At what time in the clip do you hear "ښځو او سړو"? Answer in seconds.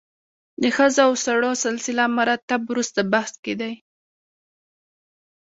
0.75-1.51